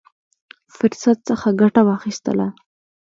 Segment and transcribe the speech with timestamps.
[0.75, 2.47] فرصت څخه ګټه واخیستله.